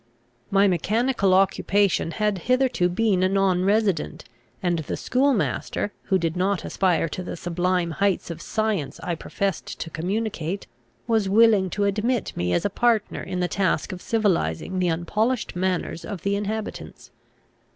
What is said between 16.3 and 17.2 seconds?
inhabitants.